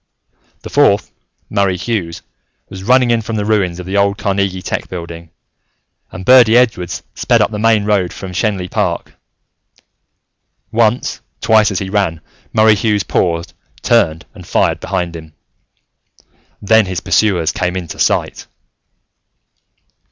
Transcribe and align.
The 0.63 0.71
fourth, 0.71 1.11
Murray 1.47 1.77
Hughes, 1.77 2.23
was 2.69 2.81
running 2.83 3.11
in 3.11 3.21
from 3.21 3.35
the 3.35 3.45
ruins 3.45 3.79
of 3.79 3.85
the 3.85 3.97
old 3.97 4.17
Carnegie 4.17 4.63
Tech 4.63 4.89
buildings, 4.89 5.29
and 6.11 6.25
Birdy 6.25 6.57
Edwards 6.57 7.03
sped 7.13 7.39
up 7.39 7.51
the 7.51 7.59
main 7.59 7.85
road 7.85 8.11
from 8.11 8.31
Schenley 8.33 8.67
Park. 8.67 9.13
Once, 10.71 11.21
twice, 11.39 11.69
as 11.69 11.77
he 11.77 11.91
ran, 11.91 12.19
Murray 12.51 12.73
Hughes 12.73 13.03
paused, 13.03 13.53
turned, 13.83 14.25
and 14.33 14.47
fired 14.47 14.79
behind 14.79 15.15
him. 15.15 15.33
Then 16.63 16.87
his 16.87 16.99
pursuers 17.01 17.51
came 17.51 17.75
into 17.75 17.99
sight! 17.99 18.47